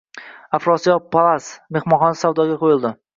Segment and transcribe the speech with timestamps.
[0.59, 2.93] “Afrosiyob Palace” mehmonxonasi savdoga qo‘yildi